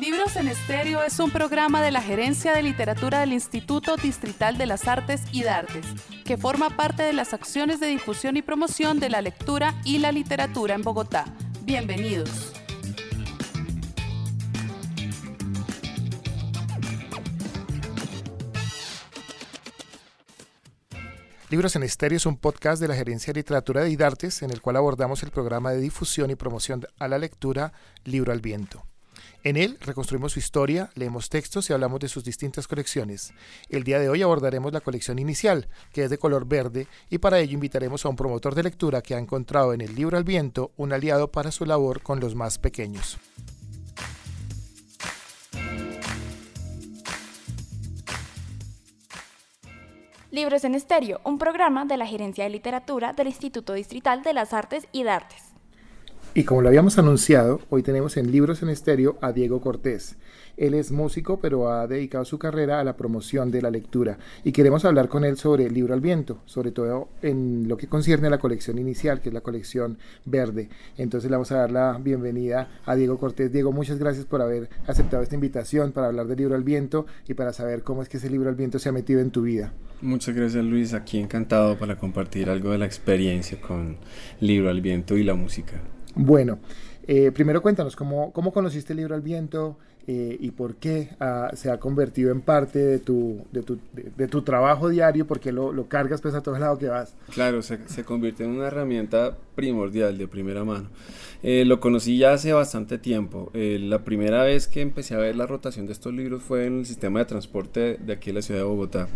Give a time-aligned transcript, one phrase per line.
[0.00, 4.64] Libros en Estéreo es un programa de la Gerencia de Literatura del Instituto Distrital de
[4.64, 5.84] las Artes y Dartes,
[6.24, 10.10] que forma parte de las acciones de difusión y promoción de la lectura y la
[10.10, 11.26] literatura en Bogotá.
[11.62, 12.52] Bienvenidos.
[21.50, 24.62] Libros en Estéreo es un podcast de la Gerencia de Literatura de IDARTES en el
[24.62, 27.74] cual abordamos el programa de difusión y promoción a la lectura
[28.04, 28.86] Libro al Viento.
[29.44, 33.34] En él reconstruimos su historia, leemos textos y hablamos de sus distintas colecciones.
[33.68, 37.40] El día de hoy abordaremos la colección inicial, que es de color verde, y para
[37.40, 40.70] ello invitaremos a un promotor de lectura que ha encontrado en el libro al viento
[40.76, 43.18] un aliado para su labor con los más pequeños.
[50.30, 54.52] Libros en Estéreo, un programa de la Gerencia de Literatura del Instituto Distrital de las
[54.52, 55.51] Artes y Dartes.
[56.34, 60.16] Y como lo habíamos anunciado, hoy tenemos en Libros en Estéreo a Diego Cortés.
[60.56, 64.16] Él es músico, pero ha dedicado su carrera a la promoción de la lectura.
[64.42, 67.86] Y queremos hablar con él sobre el libro al viento, sobre todo en lo que
[67.86, 70.70] concierne a la colección inicial, que es la colección verde.
[70.96, 73.52] Entonces le vamos a dar la bienvenida a Diego Cortés.
[73.52, 77.34] Diego, muchas gracias por haber aceptado esta invitación para hablar del libro al viento y
[77.34, 79.74] para saber cómo es que ese libro al viento se ha metido en tu vida.
[80.00, 83.98] Muchas gracias Luis, aquí encantado para compartir algo de la experiencia con
[84.40, 85.82] Libro al Viento y la música.
[86.14, 86.58] Bueno,
[87.06, 91.50] eh, primero cuéntanos, ¿cómo, ¿cómo conociste el libro al viento eh, y por qué ah,
[91.54, 95.26] se ha convertido en parte de tu, de tu, de, tu trabajo diario?
[95.26, 97.14] ¿Por qué lo, lo, cargas pues a todos lados que vas?
[97.30, 100.88] Claro, se, se convierte en una herramienta primordial de primera mano.
[101.42, 103.50] Eh, lo conocí ya hace bastante tiempo.
[103.52, 106.80] Eh, la primera vez que empecé a ver la rotación de estos libros fue en
[106.80, 109.08] el sistema de transporte de aquí en la ciudad de Bogotá.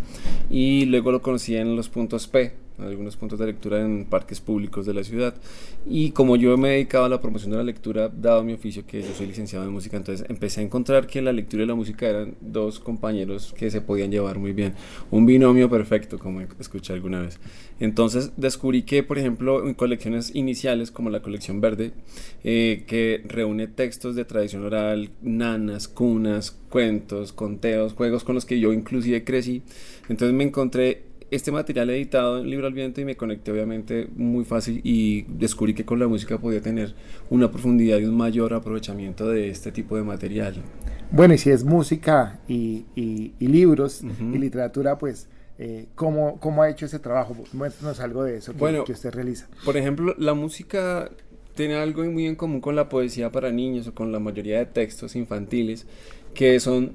[0.50, 4.86] Y luego lo conocí en los puntos P, algunos puntos de lectura en parques públicos
[4.86, 5.34] de la ciudad.
[5.86, 8.86] Y como yo me he dedicado a la promoción de la lectura, dado mi oficio
[8.86, 11.74] que yo soy licenciado en música, entonces empecé a encontrar que la lectura y la
[11.74, 14.74] música eran dos compañeros que se podían llevar muy bien.
[15.10, 17.38] Un binomio perfecto, como escuché alguna vez.
[17.78, 21.92] Entonces descubrí que, por ejemplo, en colecciones iniciales como la colección verde,
[22.42, 28.60] eh, que reúne textos de tradición oral, nanas, cunas, cuentos, conteos, juegos con los que
[28.60, 29.62] yo inclusive crecí,
[30.08, 34.44] entonces me encontré este material editado en Libro al Viento y me conecté obviamente muy
[34.44, 36.94] fácil y descubrí que con la música podía tener
[37.30, 40.54] una profundidad y un mayor aprovechamiento de este tipo de material.
[41.10, 45.28] Bueno, y si es música y, y, libros y literatura, pues
[45.58, 47.36] eh, ¿cómo, ¿cómo, ha hecho ese trabajo?
[47.52, 49.46] Muéstranos algo de eso que, bueno, que usted realiza.
[49.64, 51.10] Por ejemplo, la música
[51.54, 54.66] tiene algo muy en común con la poesía para niños o con la mayoría de
[54.66, 55.86] textos infantiles
[56.34, 56.92] que son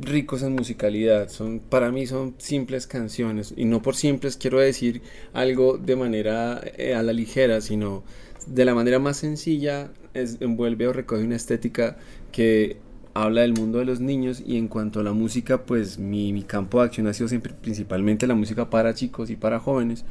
[0.00, 5.02] ricos en musicalidad, son para mí son simples canciones y no por simples quiero decir
[5.32, 8.02] algo de manera eh, a la ligera, sino
[8.46, 11.98] de la manera más sencilla es, envuelve o recoge una estética
[12.32, 12.78] que
[13.14, 16.42] habla del mundo de los niños y en cuanto a la música, pues mi, mi,
[16.42, 20.04] campo de acción ha sido siempre principalmente la música para chicos y para jóvenes.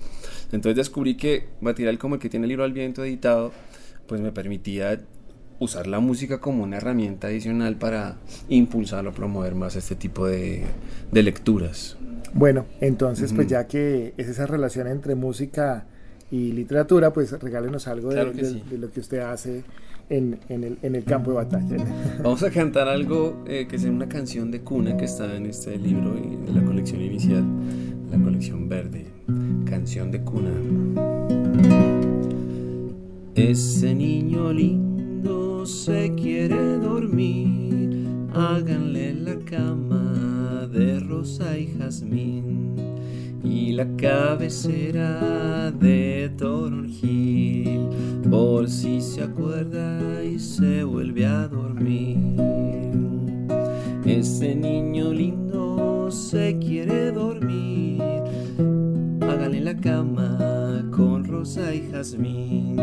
[0.51, 3.51] Entonces descubrí que material como el que tiene el libro al viento editado,
[4.07, 5.01] pues me permitía
[5.59, 10.63] usar la música como una herramienta adicional para impulsar o promover más este tipo de,
[11.11, 11.97] de lecturas.
[12.33, 15.85] Bueno, entonces pues ya que es esa relación entre música
[16.31, 19.63] y literatura, pues regálenos algo de, de, lo que usted hace
[20.09, 21.77] en, en, el, en, el, campo de batalla.
[22.23, 25.77] Vamos a cantar algo eh, que es una canción de cuna que está en este
[25.77, 27.43] libro y de la colección inicial,
[28.11, 29.07] la colección verde,
[29.65, 30.51] canción de cuna.
[33.33, 34.98] Ese niño lindo
[35.65, 42.75] se quiere dormir, háganle la cama de rosa y jazmín
[43.43, 47.89] y la cabecera de toronjil,
[48.29, 52.17] por si se acuerda y se vuelve a dormir.
[54.05, 58.01] Ese niño lindo se quiere dormir,
[59.21, 60.38] háganle la cama
[61.49, 62.77] rosa y jazmín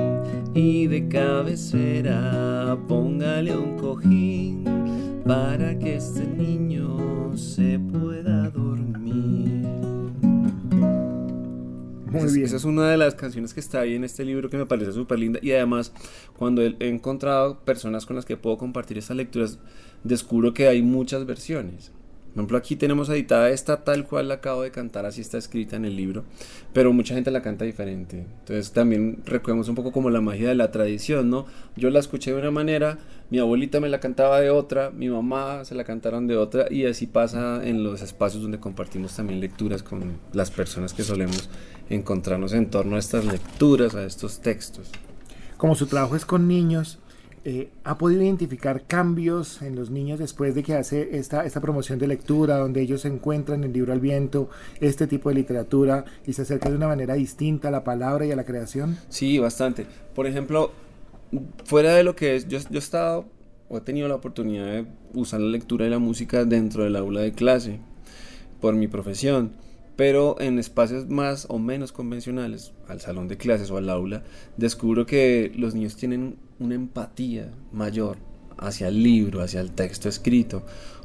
[0.53, 4.65] y de cabecera póngale un cojín
[5.25, 9.69] para que este niño se pueda dormir.
[12.11, 12.47] Muy bien.
[12.47, 14.91] Esa es una de las canciones que está ahí en este libro que me parece
[14.91, 15.93] súper linda y además
[16.37, 19.61] cuando he encontrado personas con las que puedo compartir estas lecturas
[20.03, 21.93] descubro que hay muchas versiones.
[22.37, 25.75] Por ejemplo, aquí tenemos editada esta tal cual la acabo de cantar, así está escrita
[25.77, 26.25] en el libro,
[26.75, 28.27] pero mucha gente la canta diferente.
[28.41, 31.47] Entonces también recordemos un poco como la magia de la tradición, ¿no?
[31.77, 32.99] Yo la escuché de una manera,
[33.31, 36.85] mi abuelita me la cantaba de otra, mi mamá se la cantaron de otra y
[36.85, 41.49] así pasa en los espacios donde compartimos también lecturas con las personas que solemos
[41.89, 44.91] encontrarnos en torno a estas lecturas, a estos textos.
[45.57, 46.99] Como su trabajo es con niños,
[47.49, 51.97] eh, ¿ha podido identificar cambios en los niños después de que hace esta, esta promoción
[52.01, 54.51] de lectura, donde ellos encuentran el libro al viento,
[54.81, 58.33] este tipo de literatura, y se acerca de una manera distinta a la palabra y
[58.33, 58.99] a la creación?
[59.11, 59.87] Sí, bastante.
[60.13, 60.73] Por ejemplo,
[61.65, 63.27] fuera de lo que es, yo, yo he estado
[63.69, 67.21] o he tenido la oportunidad de usar la lectura y la música dentro del aula
[67.21, 67.79] de clase
[68.61, 69.53] por mi profesión,
[69.97, 74.23] pero en espacios más o menos convencionales, al salón de clases o al aula,
[74.57, 78.19] descubro que los niños tienen una empatía mayor
[78.59, 80.63] hacia el libro, hacia el texto escrito,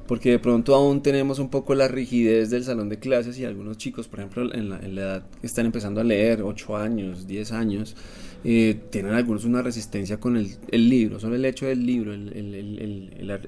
[0.07, 3.77] porque de pronto aún tenemos un poco la rigidez del salón de clases y algunos
[3.77, 7.27] chicos, por ejemplo, en la, en la edad que están empezando a leer, 8 años,
[7.27, 7.95] 10 años,
[8.43, 12.33] eh, tienen algunos una resistencia con el, el, libro, solo el hecho del libro, el,
[12.33, 13.39] el,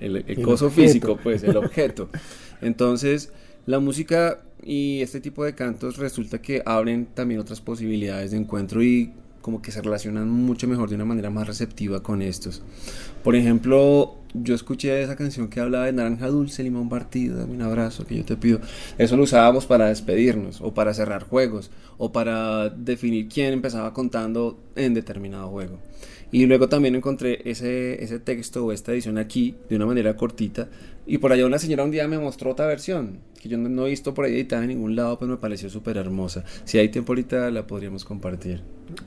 [0.00, 2.08] el coso físico, pues, el objeto.
[2.62, 3.32] Entonces,
[3.66, 8.82] la música y este tipo de cantos resulta que abren también otras posibilidades de encuentro
[8.82, 9.12] y
[9.46, 12.62] como que se relacionan mucho mejor de una manera más receptiva con estos.
[13.22, 17.62] Por ejemplo, yo escuché esa canción que hablaba de naranja dulce, limón partido, dame un
[17.62, 18.60] abrazo que yo te pido.
[18.98, 24.58] Eso lo usábamos para despedirnos, o para cerrar juegos, o para definir quién empezaba contando
[24.74, 25.78] en determinado juego.
[26.32, 30.68] Y luego también encontré ese, ese texto o esta edición aquí de una manera cortita.
[31.06, 33.90] Y por allá una señora un día me mostró otra versión que yo no he
[33.90, 36.44] visto por ahí editada en ningún lado, pero me pareció súper hermosa.
[36.64, 38.62] Si hay tiempo ahorita la podríamos compartir.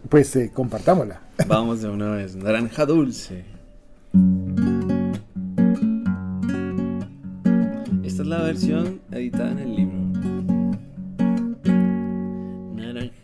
[0.07, 1.21] Pues eh, compartámosla.
[1.47, 2.35] Vamos de una vez.
[2.35, 3.43] Naranja dulce.
[8.03, 10.08] Esta es la versión editada en el libro.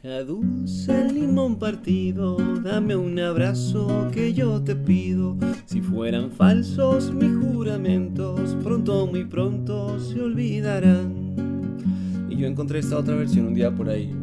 [0.05, 5.35] Naranja dulce, limón partido, dame un abrazo que yo te pido.
[5.65, 12.27] Si fueran falsos mis juramentos, pronto, muy pronto se olvidarán.
[12.29, 14.15] Y yo encontré esta otra versión un día por ahí.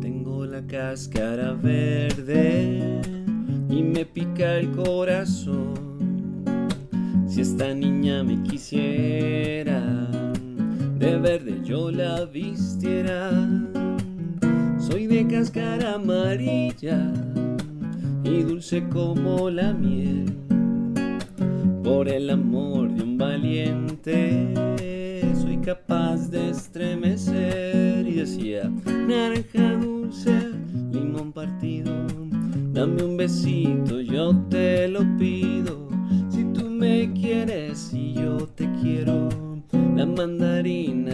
[0.00, 3.02] Tengo la cáscara verde
[3.68, 5.74] y me pica el corazón.
[7.26, 10.08] Si esta niña me quisiera,
[10.98, 13.57] de verde yo la vistiera.
[14.90, 17.12] Soy de cáscara amarilla
[18.24, 20.32] y dulce como la miel.
[21.84, 24.54] Por el amor de un valiente
[25.34, 28.08] soy capaz de estremecer.
[28.08, 28.70] Y decía,
[29.06, 30.54] naranja dulce,
[30.90, 31.92] limón partido,
[32.72, 35.90] dame un besito, yo te lo pido.
[36.30, 39.28] Si tú me quieres y yo te quiero,
[39.94, 41.07] la mandarina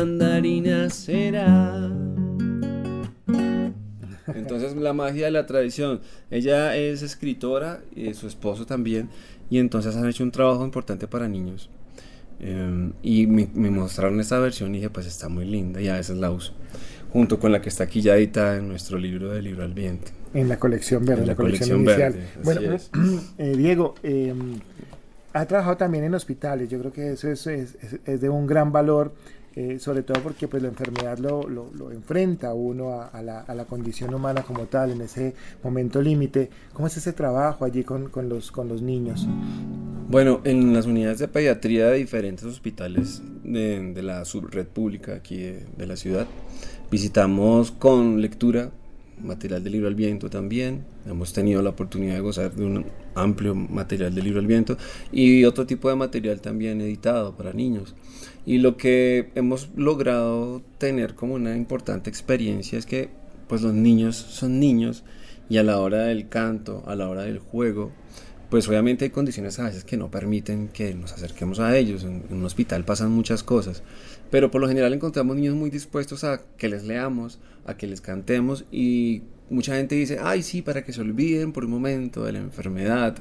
[0.00, 1.90] mandarina será.
[4.34, 6.00] Entonces la magia de la tradición.
[6.30, 9.08] Ella es escritora y su esposo también.
[9.50, 11.68] Y entonces han hecho un trabajo importante para niños.
[12.38, 15.96] Eh, y me, me, mostraron esta versión y dije, pues está muy linda y a
[15.96, 16.54] veces la uso.
[17.12, 20.12] Junto con la que está aquí ya editada en nuestro libro de Libro al Viento.
[20.32, 22.44] En la colección verde, en la, la colección, colección, inicial.
[22.44, 22.76] Bueno,
[23.38, 24.32] eh, Diego, eh,
[25.34, 26.70] ha trabajado también en hospitales.
[26.70, 27.76] Yo creo que eso es, es,
[28.06, 29.12] es de un gran valor
[29.56, 33.54] eh, sobre todo porque pues la enfermedad lo, lo, lo enfrenta uno a, la, a,
[33.54, 36.50] la, condición humana como tal, en ese momento límite.
[36.72, 39.26] ¿Cómo es ese trabajo allí con, con, los, con los niños?
[40.08, 45.86] Bueno, en las unidades de pediatría de diferentes hospitales de, la subred pública aquí de
[45.86, 46.26] la ciudad,
[46.90, 48.70] visitamos con lectura
[49.22, 50.84] material de libro al viento también.
[51.06, 54.76] Hemos tenido la oportunidad de gozar de un amplio material de libro al viento
[55.12, 57.94] y otro tipo de material también editado para niños.
[58.46, 63.10] Y lo que hemos logrado tener como una importante experiencia es que
[63.48, 65.04] pues los niños son niños
[65.48, 67.90] y a la hora del canto, a la hora del juego,
[68.50, 72.04] pues obviamente hay condiciones a veces que no permiten que nos acerquemos a ellos.
[72.04, 73.82] En, en un hospital pasan muchas cosas,
[74.30, 78.00] pero por lo general encontramos niños muy dispuestos a que les leamos, a que les
[78.00, 82.32] cantemos y mucha gente dice, ay sí, para que se olviden por un momento de
[82.32, 83.16] la enfermedad.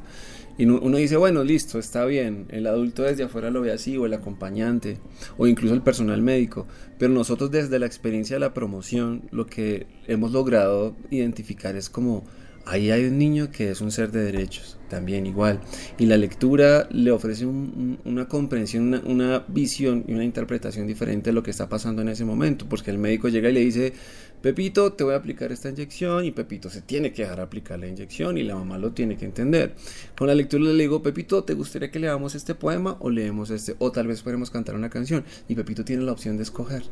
[0.58, 4.06] Y uno dice, bueno, listo, está bien, el adulto desde afuera lo ve así, o
[4.06, 4.98] el acompañante,
[5.38, 9.88] o incluso el personal médico, pero nosotros desde la experiencia de la promoción, lo que
[10.06, 12.26] hemos logrado identificar es como,
[12.66, 15.60] ahí hay un niño que es un ser de derechos, también igual,
[15.98, 20.88] y la lectura le ofrece un, un, una comprensión, una, una visión y una interpretación
[20.88, 23.60] diferente de lo que está pasando en ese momento, porque el médico llega y le
[23.62, 23.94] dice,
[24.42, 27.88] Pepito, te voy a aplicar esta inyección y Pepito se tiene que dejar aplicar la
[27.88, 29.76] inyección y la mamá lo tiene que entender.
[30.18, 33.76] Con la lectura le digo, Pepito, ¿te gustaría que leamos este poema o leemos este?
[33.80, 36.84] O tal vez podemos cantar una canción y Pepito tiene la opción de escoger.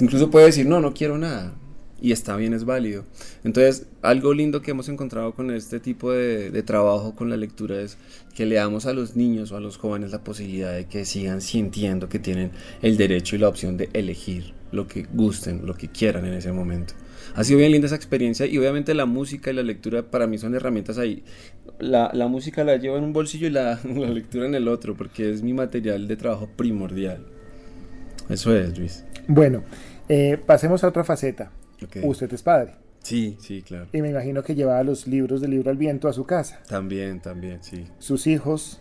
[0.00, 1.54] Incluso puede decir, no, no quiero nada.
[2.00, 3.04] Y está bien, es válido.
[3.42, 7.96] Entonces, algo lindo que hemos encontrado con este tipo de, trabajo con la lectura es
[8.34, 11.40] que le damos a los niños o a los jóvenes la posibilidad de que sigan
[11.40, 12.50] sintiendo que tienen
[12.82, 16.52] el derecho y la opción de elegir lo que gusten, lo que quieran en ese
[16.52, 16.94] momento.
[17.34, 20.38] Ha sido bien linda esa experiencia y obviamente la música y la lectura para mí
[20.38, 21.22] son herramientas ahí.
[21.78, 24.96] La, la música la llevo en un bolsillo y la, la lectura en el otro
[24.96, 27.24] porque es mi material de trabajo primordial.
[28.28, 29.04] Eso es, Luis.
[29.28, 29.62] Bueno,
[30.08, 31.50] eh, pasemos a otra faceta.
[31.84, 32.02] Okay.
[32.04, 32.74] Usted es padre.
[33.02, 33.86] Sí, sí, claro.
[33.92, 36.60] Y me imagino que llevaba los libros del libro al viento a su casa.
[36.68, 37.86] También, también, sí.
[38.00, 38.80] Sus hijos,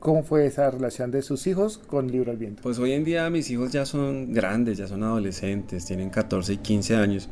[0.00, 2.62] ¿cómo fue esa relación de sus hijos con Libro al Viento?
[2.62, 6.56] Pues hoy en día mis hijos ya son grandes, ya son adolescentes, tienen 14 y
[6.56, 7.28] 15 años,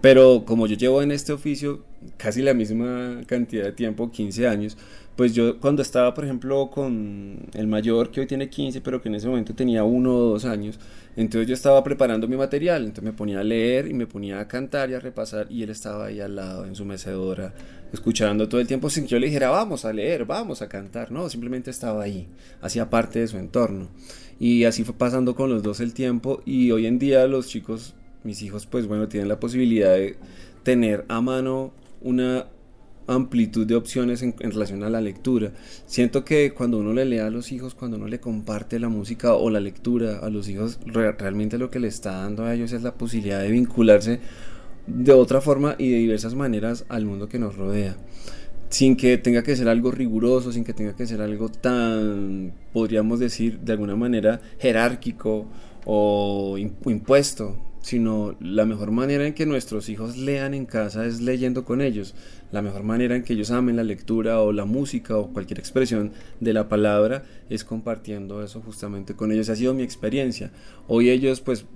[0.00, 1.84] pero como yo llevo en este oficio
[2.16, 4.78] casi la misma cantidad de tiempo, 15 años,
[5.16, 9.08] pues yo cuando estaba, por ejemplo, con el mayor, que hoy tiene 15, pero que
[9.08, 10.78] en ese momento tenía uno o dos años,
[11.16, 14.48] entonces yo estaba preparando mi material, entonces me ponía a leer y me ponía a
[14.48, 17.54] cantar y a repasar y él estaba ahí al lado en su mecedora,
[17.92, 21.12] escuchando todo el tiempo sin que yo le dijera, vamos a leer, vamos a cantar,
[21.12, 22.26] no, simplemente estaba ahí,
[22.60, 23.88] hacía parte de su entorno.
[24.40, 27.94] Y así fue pasando con los dos el tiempo y hoy en día los chicos,
[28.24, 30.16] mis hijos, pues bueno, tienen la posibilidad de
[30.64, 32.46] tener a mano una
[33.06, 35.52] amplitud de opciones en, relación a la lectura.
[35.86, 39.34] Siento que cuando uno le lee a los hijos, cuando uno le comparte la música
[39.34, 42.72] o la lectura a los hijos, re realmente lo que le está dando a ellos
[42.72, 44.20] es la posibilidad de vincularse
[44.86, 47.96] de otra forma y de diversas maneras al mundo que nos rodea.
[48.68, 53.20] Sin que tenga que ser algo riguroso, sin que tenga que ser algo tan, podríamos
[53.20, 55.46] decir, de alguna manera jerárquico
[55.84, 61.66] o impuesto, sino la mejor manera en que nuestros hijos lean en casa es leyendo
[61.66, 62.14] con ellos.
[62.50, 66.12] La mejor manera en que ellos amen la lectura o la música o cualquier expresión
[66.40, 69.50] de la palabra es compartiendo eso justamente con ellos.
[69.50, 70.50] Ha sido mi experiencia.
[70.88, 71.66] Hoy ellos pues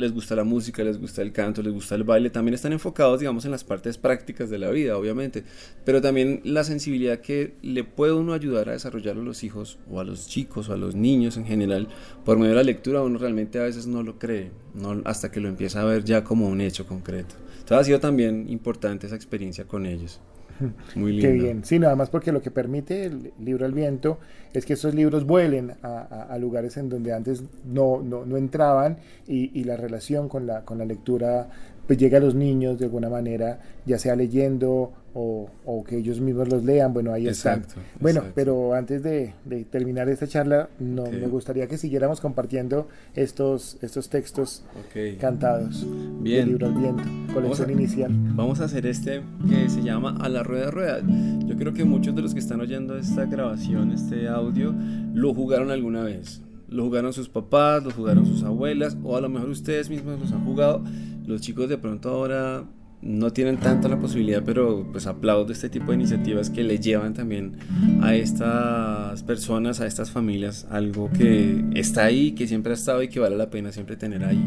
[0.00, 3.20] les gusta la música, les gusta el canto, les gusta el baile, también están enfocados,
[3.20, 5.44] digamos, en las partes prácticas de la vida, obviamente,
[5.84, 10.00] pero también la sensibilidad que le puede uno ayudar a desarrollar a los hijos o
[10.00, 11.88] a los chicos o a los niños en general
[12.24, 15.40] por medio de la lectura, uno realmente a veces no lo cree, no, hasta que
[15.40, 17.34] lo empieza a ver ya como un hecho concreto.
[17.52, 20.20] Entonces ha sido también importante esa experiencia con ellos.
[20.94, 21.28] Muy lindo.
[21.28, 21.64] Qué bien.
[21.64, 24.18] Sí, nada más porque lo que permite el libro al viento
[24.52, 28.36] es que estos libros vuelen a, a, a lugares en donde antes no, no, no
[28.36, 31.48] entraban y, y, la relación con la, con la lectura
[31.86, 36.20] pues llega a los niños de alguna manera, ya sea leyendo o, o que ellos
[36.20, 37.84] mismos los lean, bueno, ahí exacto, están.
[37.98, 38.34] Bueno, exacto.
[38.36, 41.20] pero antes de, de, terminar esta charla, no, okay.
[41.20, 45.16] me gustaría que siguiéramos compartiendo estos, estos textos okay.
[45.16, 45.84] cantados
[46.20, 46.40] Bien.
[46.40, 47.02] del libro al viento,
[47.34, 48.10] colección a, inicial.
[48.34, 51.00] Vamos a hacer este que se llama A la Rueda Rueda.
[51.46, 54.74] Yo creo que muchos de los que están oyendo esta grabación, este audio,
[55.12, 56.40] lo jugaron alguna vez.
[56.68, 60.30] Lo jugaron sus papás, lo jugaron sus abuelas, o a lo mejor ustedes mismos los
[60.30, 60.84] han jugado.
[61.26, 62.64] Los chicos de pronto ahora
[63.02, 67.14] no tienen tanto la posibilidad, pero pues aplaudo este tipo de iniciativas que le llevan
[67.14, 67.56] también
[68.02, 73.08] a estas personas, a estas familias, algo que está ahí, que siempre ha estado y
[73.08, 74.42] que vale la pena siempre tener ahí.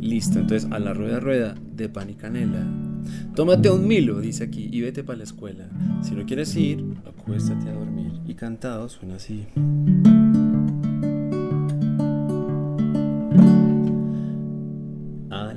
[0.00, 2.64] Listo, entonces a la rueda rueda de pan y canela.
[3.34, 5.68] Tómate un milo, dice aquí, y vete para la escuela.
[6.02, 8.12] Si no quieres ir, acuéstate a dormir.
[8.26, 9.46] Y cantado suena así.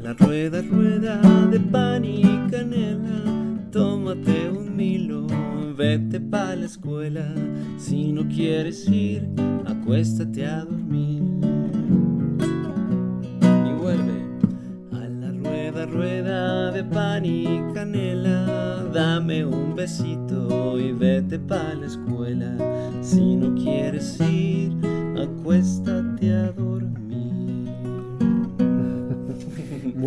[0.10, 3.22] La rueda, rueda de pan y canela,
[3.72, 5.28] tómate un milo,
[5.78, 7.32] vete para la escuela.
[7.78, 9.30] Si no quieres ir,
[9.68, 11.22] acuéstate a dormir.
[13.68, 14.25] Y vuelve.
[14.94, 21.86] A la rueda, rueda de pan y canela, dame un besito y vete para la
[21.86, 22.58] escuela.
[23.01, 24.75] Si no quieres ir,
[25.16, 26.09] acuéstate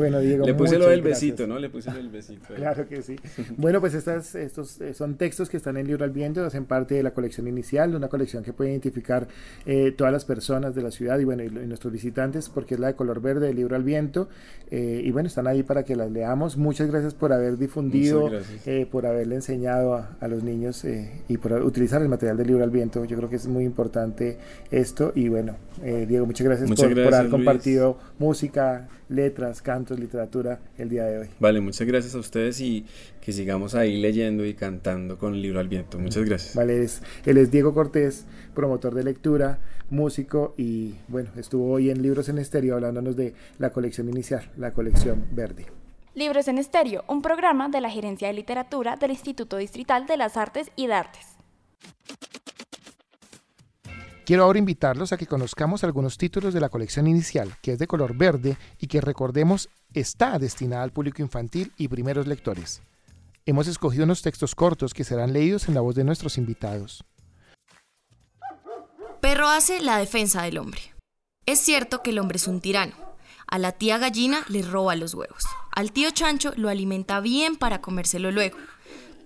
[0.02, 0.44] Bueno, Diego.
[0.44, 1.58] Le puse lo del besito, ¿no?
[1.58, 2.54] Le puse lo del besito.
[2.54, 3.16] claro que sí.
[3.56, 6.94] Bueno, pues estas, estos eh, son textos que están en Libro al Viento, hacen parte
[6.94, 9.28] de la colección inicial, una colección que puede identificar
[9.64, 12.80] eh, todas las personas de la ciudad y bueno, y, y, nuestros visitantes, porque es
[12.80, 14.28] la de color verde de Libro al Viento.
[14.70, 16.56] Eh, y bueno, están ahí para que las leamos.
[16.56, 18.30] Muchas gracias por haber difundido,
[18.66, 20.84] eh, por haberle enseñado a, a los niños
[21.28, 23.04] y por utilizar el material del Libro al Viento.
[23.04, 24.38] Yo creo que es muy importante
[24.70, 25.12] esto.
[25.14, 27.44] Y bueno, Diego, muchas gracias, muchas por, gracias por haber Luis.
[27.44, 31.28] compartido música, letras, cantos, literatura el día de hoy.
[31.38, 32.84] Vale, muchas gracias a ustedes y
[33.20, 35.98] que sigamos ahí leyendo y cantando con el libro al viento.
[35.98, 36.56] Muchas gracias.
[36.56, 39.58] Vale, es, él es Diego Cortés, promotor de lectura,
[39.90, 44.72] músico y bueno, estuvo hoy en Libros en Estéreo hablándonos de la colección inicial, la
[44.72, 45.66] colección verde.
[46.14, 50.36] Libros en Estéreo, un programa de la Gerencia de Literatura del Instituto Distrital de las
[50.36, 51.26] Artes y de Artes.
[54.24, 57.88] Quiero ahora invitarlos a que conozcamos algunos títulos de la colección inicial, que es de
[57.88, 62.82] color verde y que recordemos está destinada al público infantil y primeros lectores.
[63.46, 67.04] Hemos escogido unos textos cortos que serán leídos en la voz de nuestros invitados.
[69.20, 70.80] Perro hace la defensa del hombre.
[71.44, 72.94] Es cierto que el hombre es un tirano.
[73.48, 75.44] A la tía gallina le roba los huevos.
[75.72, 78.56] Al tío chancho lo alimenta bien para comérselo luego.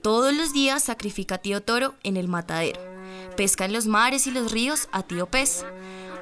[0.02, 2.95] Todos los días sacrifica a tío toro en el matadero.
[3.36, 5.64] Pesca en los mares y los ríos a tío pez.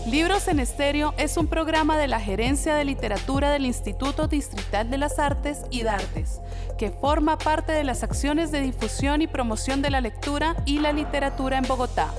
[0.07, 4.99] Libros en Estéreo es un programa de la Gerencia de Literatura del Instituto Distrital de
[4.99, 6.41] las Artes y Dartes,
[6.77, 10.93] que forma parte de las acciones de difusión y promoción de la lectura y la
[10.93, 12.13] literatura en Bogotá.